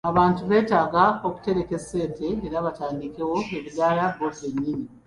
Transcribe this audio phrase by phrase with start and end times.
[0.09, 4.87] Abantu beetaaga okutereka ssente era batandikewo emidaala bo bennyini.